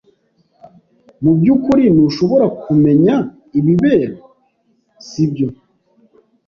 [1.23, 3.15] Mubyukuri ntushobora kumenya
[3.59, 4.09] ibibera,
[5.07, 5.47] sibyo?